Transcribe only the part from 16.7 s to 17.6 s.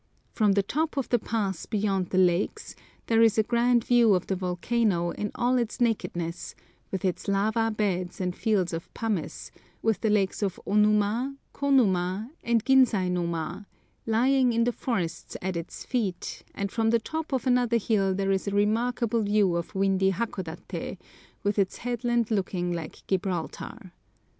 from the top of